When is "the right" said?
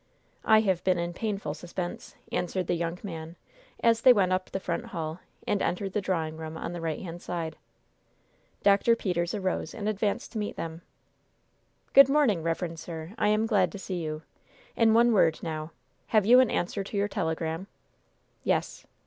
6.73-6.99